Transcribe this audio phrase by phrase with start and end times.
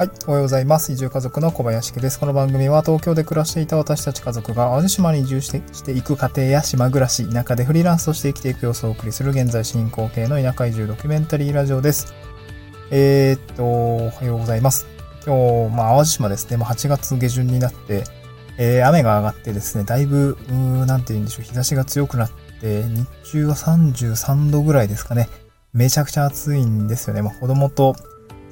[0.00, 0.10] はい。
[0.26, 0.92] おはようございます。
[0.92, 2.18] 移住家族の小林家です。
[2.18, 12.14] この番組は東京で暮らしていた私たち家族が淡路島に移住してしていく過程や島暮らし、田舎でフリーランスとして生きていく様子をお送りする現在進行形の田舎移住ドキュメンタリーラジオです。
[12.90, 14.86] えー、っと、おはようございます。
[15.26, 16.56] 今日、まあ、淡路島ですね。
[16.56, 18.04] まあ、8月下旬になって、
[18.56, 22.30] えー、雨が上がってですね、だいぶ、うーなんて言うんでしょう、日差しが強くなっ
[22.62, 25.28] て、日中は33度ぐらいですかね。
[25.74, 27.20] めちゃくちゃ暑いんですよね。
[27.20, 27.94] まあ、子供と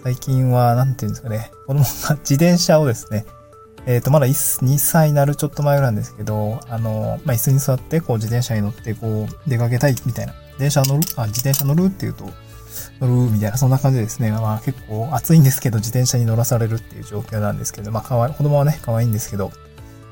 [0.02, 1.84] 最近は、なんていうんですかね、子供が
[2.16, 3.26] 自転車をですね、
[3.86, 10.34] えっ、ー、と、まだ2歳になるちょっと前なんですけど、あの、まあ、椅子に座って、こう、自転車に乗って、こう、出かけたい、みたいな。
[10.58, 12.30] 電車乗るあ、自転車乗るっていうと、
[13.00, 14.30] 乗るみたいな、そんな感じでですね。
[14.32, 19.52] まあ結構暑いんですけど、自転車に乗らされるっていう状況なんですけど、まあかわい、子供はね、可愛いんですけど、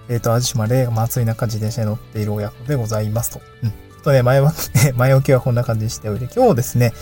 [0.09, 3.40] えっ、ー、と、淡路島で、まあ暑い中自転車に乗っている親子でございますと。
[3.62, 3.70] うん。
[3.70, 4.52] ちょっとね、前は、
[4.96, 6.92] 前置きはこんな感じにしておいて、今日ですね、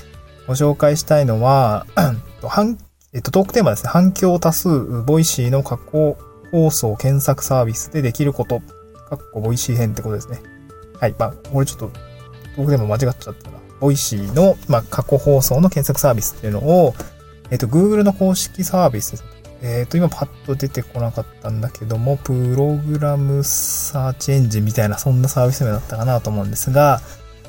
[0.46, 1.86] ご紹介したいのは、
[2.46, 2.78] 反、
[3.12, 3.91] えっと、トークテーマですね。
[3.91, 4.69] 反響多数、
[5.02, 6.19] Voicyの過去
[6.50, 8.60] 放送検索サービスでできること。
[9.08, 10.41] かっこ Voicy編ってことですね。
[11.00, 11.14] はい。
[11.19, 11.88] まあ、これちょっと、
[12.56, 13.58] トークテーマ間違っちゃったな。
[13.80, 16.94] Voicyの、まあ、過去放送の検索サービスっていうのを、
[17.50, 19.24] えっと、Google の公式サービスです。
[19.62, 27.00] えっ、と、今パッと出てこなかったんだけども、 Program Search Engine みたいな、そんなサービス名だったかなと思うんですが、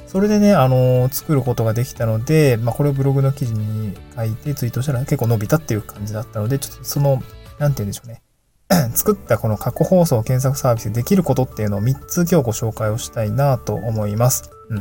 [0.08, 7.22] それでね、あのー、作ることができたので、まあ、これをブログの記事に書いてツイートしたら結構伸びたっていう感じだったので、ちょっとその、
[7.60, 8.22] なんて言うんでしょうね。
[8.96, 14.50] 作ったこの過去放送検索サービスでできることっていうのを3つ今日ご紹介をしたいなと思います。
[14.70, 14.78] うん。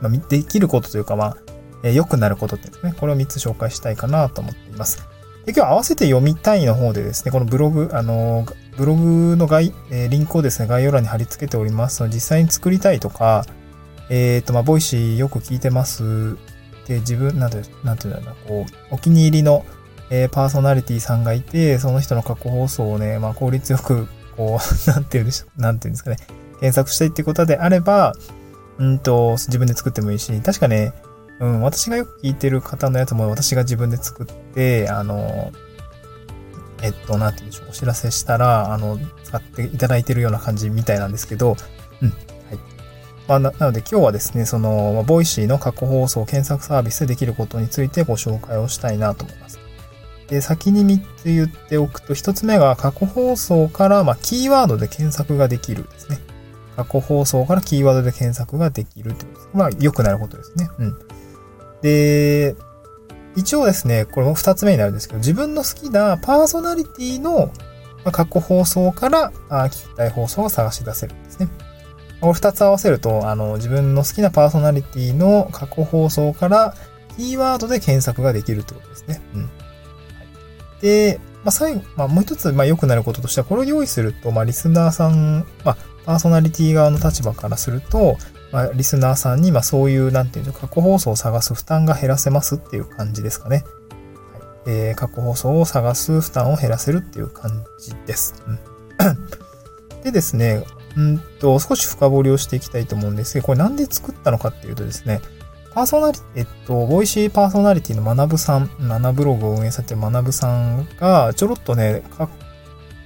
[0.00, 1.36] まあ、できることというか、まあ、
[1.82, 4.98] えー、良くなることってですね、これを3つ紹介したいかなと思っています。
[5.44, 13.44] で、今日合わせて読みたいの方でですね、このブログ、あのー、ブログの概、えー、リンクをですね、概要欄に貼り付けておりますので、実際に作りたいとか、
[14.08, 16.36] えっ、ー、と、まあ、 Voicy よく聞いてます。
[16.86, 19.64] で、自分、なんて、なんていうんだろうな、こう、お気に入りの、
[20.10, 24.60] えー、パーソナリティさんがいて、その人の過去放送をね、まあ、効率よく、こう、
[24.90, 26.16] なんていうんでしょう、なんていうんですかね、
[26.60, 28.14] 検索したいってことであれば、
[28.78, 30.92] うんと、自分で作ってもいいし、確かね、
[31.40, 35.52] うん、私がよく聞いてる方のやつも私が自分で作って、あの、
[36.82, 41.56] えっと、なんて言うんでしょう、お知らせしたら、あの、使っていただいてるような感じみたいなんですけど、
[43.28, 49.58] まあ、なので今日はですね、その、まあ、 Voicy の過去放送検索サービスでできることについてご紹介をしたいなと思います。
[50.28, 56.18] で、先に3つ言っておくと、1つ目が過去放送から、まあ、キーワードで検索ができるですね。
[56.76, 59.48] 過去放送からキーワードで検索ができるってことです。
[59.54, 60.68] まあ、よくあることですね。
[60.78, 60.98] うん。
[61.82, 62.54] で、
[63.34, 67.50] 一応ですね、これも2つ目になるんですけど、自分の好きなパーソナリティの
[68.12, 71.14] 過去放送から聞きたい放送を探し出せる。
[72.20, 76.74] これ二つ合わせると、あの、自分の好きなパーソナリティの過去放送から
[77.16, 79.20] キーワードで検索ができるってことですね。
[79.34, 79.50] うん。
[80.80, 88.16] で、まあ、最後、まあ、もう一つ、まあ、良くなることとしては、これを用意すると、まあ、リスナーさん、まあ、パーソナリティ側の立場からすると、
[88.52, 93.64] まあ、リスナーさんに、まあ、そういう、なんていうの、過去放送を探す負担が減らせますっていう感じですかね。
[94.64, 98.34] はい、えー、過去放送を探す負担を減らせるっていう感じです。
[98.46, 98.58] うん、
[100.02, 100.64] でですね、
[100.96, 105.20] うんと、少し深掘りをしていきたいと思うんですけど、これなんで作ったのかっていうとですね、
[105.74, 112.02] パーソナリティ、えっと、ボイシーパーソナリティの学ぶさん、7ブログを運営されてる学ぶさんが、ちょろっとね、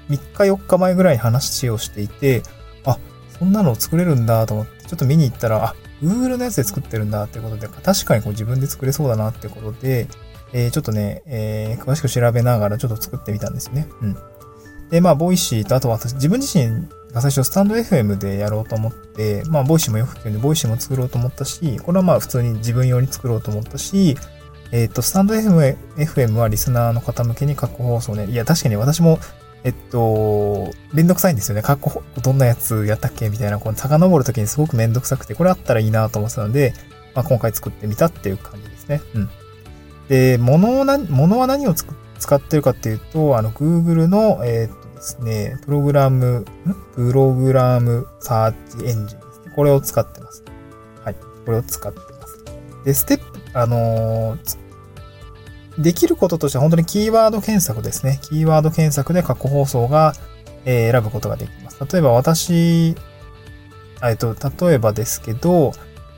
[0.09, 2.43] 3日4日前ぐらいに話をしていて、
[2.85, 2.99] あ、
[3.39, 10.07] そんなの作れるんだと思って、ちょっと見に行ったら、あ、Google のやつで作ってるんだってことで、確かにこう自分で作れそうだなってことで、
[10.53, 13.89] えー、ちょっとね、えー、詳しく調べながらちょっと作ってみたんですよね。
[14.03, 14.17] うん。
[14.91, 24.17] で、まあ、 Voicyと、あと私、自分自身最初スタンド FM でやろうと思って、まあ、 Voicyもよく聞くんで、 Voicyも作ろうと思ったし、これはまあ、普通に自分用に作ろうと思ったし、
[24.73, 28.27] えっ、ー、と、スタンド FM, FM はリスナーの方向けに過去放送ね。
[28.27, 29.19] いや、確かに私も、
[29.65, 31.63] えっと、めんどくさいんですよね。
[31.63, 36.75] 過去、どんなやつやったっけみたいな、この遡るときにすごくめんどくさくて、これあったらいいなと思ってたので、
[37.15, 39.01] まあ、今回作ってみたっていう感じですね。
[39.15, 39.31] うん。
[40.09, 46.45] で、物は何、物は何を使ってるかっていうと、あの、Google の、えっ、ー、ですね、プログラム、
[46.95, 49.53] プログラムサーチエンジンですね。
[49.57, 50.45] これを使ってます。
[51.03, 51.15] はい。
[51.47, 52.45] これを使ってます。
[52.85, 54.37] で、ステップ、あの、
[55.79, 58.21] できることとしては本当にキーワード検索ですね。
[58.23, 60.13] キーワード検索で過去放送が、
[60.67, 61.79] え、選ぶことができます。
[61.91, 62.95] 例えば私、
[64.03, 65.73] えっと、例えばですけど、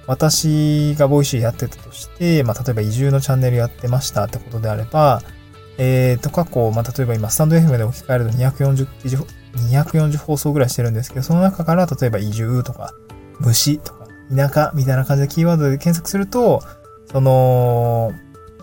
[0.08, 5.23] 私が Voicy やってたとして、まあ、例えば移住のチャンネルやってましたってことであれば、
[5.78, 9.16] えっ、ー、と、過去、まあ、例えば今、 stand.fm で置き換えると240記事、
[9.56, 12.94] 240放送ぐらいしてるんですけど、その中から、例えば移住とか、
[13.40, 16.62] 虫とか、田舎みたいな感じでキーワードで検索すると、
[17.10, 18.12] その、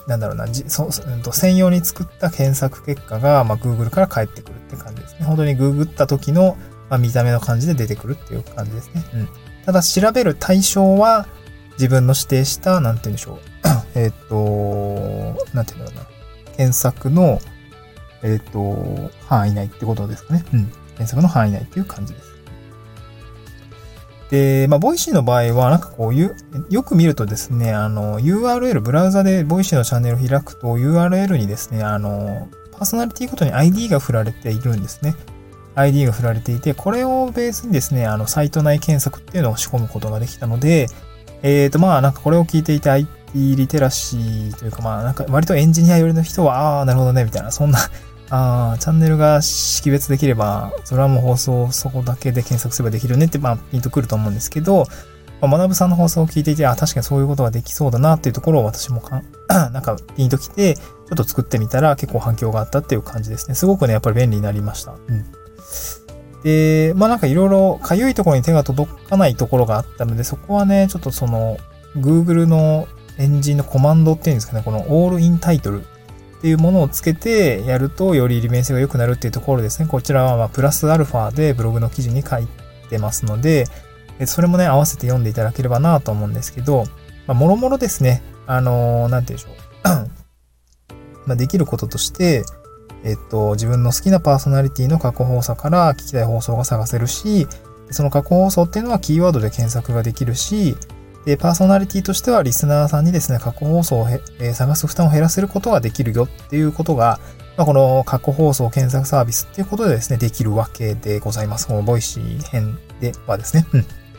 [0.07, 5.25] なんだろうな、じそうんと専用に作った検索結果が、まあ、Google から返ってくるって感じですね。
[5.25, 6.57] 本当にググった時の、
[6.89, 9.03] まあ、見た目の感じで出てくるっていう感じですね。
[9.13, 9.29] うん。
[9.65, 11.27] ただ調べる対象は
[11.73, 13.39] 自分の指定した、なんて言うんでしょう。
[13.93, 14.35] えっと、
[15.53, 16.18] なんて言うんだろうな。
[16.59, 17.39] 検索の、
[18.21, 20.43] えっ、と、範囲内ってことですかね。
[20.53, 20.65] うん。
[20.65, 22.35] 検索の範囲内っていう感じです。
[24.29, 26.35] で、まあ、 Voicyの場合は、なんかこういう、
[26.69, 35.15] よく見るとですね、あの、URL、ブラウザで Voicyのチャンネルを開くと URL にですね、あの、パーソナリティごとに ID が振られているんですね。
[35.75, 40.87] ID が振られていて、これをベースにですね、あの、サイト内検索っていうのを仕込むことができたので、
[41.41, 42.89] えっ、ー、と、まあ、なんかこれを聞いていて
[43.33, 47.79] リテラシーというか、まあ、なんか割とエンジニア寄りの人は、ああ、なるほどね、みたいな、そんな
[48.31, 54.87] ああ、チャンネルが識別できれば、それはもう放送そこだけで検索すればできるねって、まあ、ピンとくると思うんですけど、
[55.41, 59.23] まあ、学さんの放送を聞いていて、あ、確かにそういうことができそうだなっていうところを私もか
[59.71, 63.55] なんかピンときて、ちょっと作ってみたら結構反響があったっていう感じですね。
[63.55, 64.93] すごくね、やっぱり便利になりました。
[65.07, 65.25] うん。
[66.43, 71.57] で、まあなんかいろいろかゆいところに手が届かないところがあったので、そこはね、ちょっとその、
[71.97, 72.87] Google の
[73.19, 79.87] エンジンのコマンドっていうんですかね、この All in Title っていうものをつけてやると、より利便性が良くなるっていうところですね。
[79.87, 82.47] こちらは、まプラスアルファでブログの記事に書い
[82.89, 83.65] てますので、
[84.25, 86.85] それもね、合わせて読んでいただければなと思うんですけど、
[87.27, 90.09] まあ、もろもろですね、あのー、なんて言うんでしょう。
[91.27, 92.43] ま、できることとして、
[93.03, 97.47] えっと、自分の好きなパーソナリティの過去放送から聞きたい放送が探せるし、
[97.91, 100.77] その過去放送っていうのはキーワードで検索ができるし、
[101.29, 104.07] で、パーソナリティとしてはリスナーさんにですね、過去放送を、
[104.39, 107.19] え、探す負担を減らせることができるよっていうことが、
[107.55, 111.67] まあ、この過去放送検索サービスっていうことでですね、できるわけでございます。
[111.67, 113.67] この Voicy編ではですね。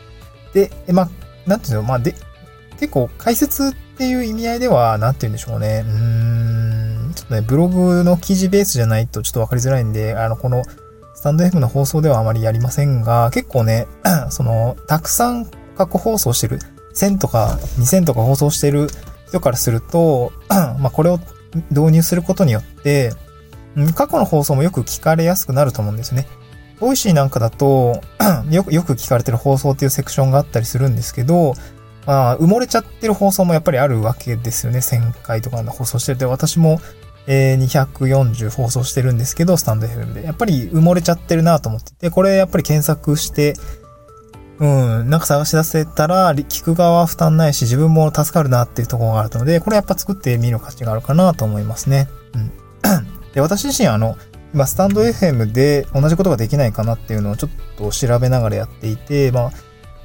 [0.55, 1.09] で、まあ、
[1.45, 2.15] なんていうの、まあ、で、
[2.79, 5.83] 結構解説っていう意味合いでは、なんて言うんでしょうね。
[5.85, 10.63] うーん、ちょっとね、ブログの記事ベースじゃないとちょっとわかりづらいんで、あの、この、
[11.13, 13.85] stand F の放送ではあまりやりませんが、結構ね、
[14.31, 16.59] その、たくさん過去放送してる。
[16.93, 18.87] 1000とか2000とか放送してる
[19.27, 21.19] 人からすると、 まあこれを
[21.69, 23.13] 導入することによって、
[23.95, 26.27] 過去の放送もよく聞かれやすくなると思うんですね。
[26.79, 28.01] Voicyなんかだと
[28.49, 31.53] よく、よく聞かれてる放送っていうセクションがあったりするんですけど、
[32.05, 34.79] まあ、埋もれちゃってる放送もやっぱりあるわけですよね。
[34.79, 36.81] 1000回とかの放送してて、私も、
[37.27, 40.23] えー、240放送してるんですけど、スタンド FM で。
[40.23, 43.53] やっぱり埋もれちゃってるなと思ってて、これやっぱり検索して、
[44.61, 52.07] うん、なんか探し出せたら、聞く側は負担ないし、自分も助かるなっていうところがあるので、これやっぱ作ってみる価値があるかなと思いますね。
[52.35, 52.51] うん。
[53.33, 54.17] で、私自身あの、
[54.53, 59.51] 今、スタンド FM で同じことができないかなっていうのをちょっと調べながらやっていて、まあ、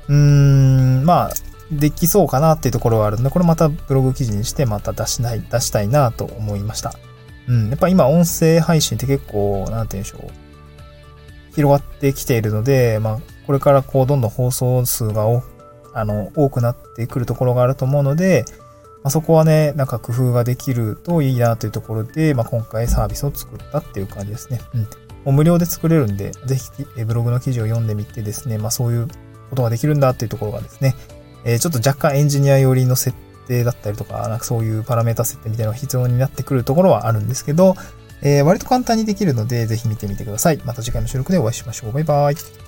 [0.08, 1.30] うーん、まあ、
[1.70, 6.94] できそうかなっていうところはあるので、これまたブログ記事にしてまた出しない、出したいなと思いました。
[7.46, 7.68] うん。
[7.68, 10.45] やっぱ今音声配信って結構、なんて言うんでしょう。
[11.56, 15.24] 広がってきているので、まあ、これからこう、どんどん放送数が
[15.92, 18.44] あの、多くなってくるところがあると思うので、
[19.02, 24.60] まあ、そこはね、なんか工夫ができるといいなというところで、まあ、今回サービスを作ったっていう感じですね。
[24.74, 24.80] うん。
[24.82, 24.86] も
[25.26, 26.70] う無料で作れるんで、ぜひ
[27.04, 29.08] ブログの記事を読んでみてですね、まあそういう
[29.50, 30.94] ことができるんだっていうところがですね、
[31.44, 33.16] えー、ちょっと若干エンジニア寄りの設
[33.48, 37.74] 定だったりとか、なんかそういうパラメータ設定みたいなのが必要になってくるところはあるんですけど、
[38.22, 40.60] えー、割と簡単にできるので、ぜひ見てみてください。
[40.64, 41.92] また次回の収録でお会いしましょう。
[41.92, 42.65] バイバイ。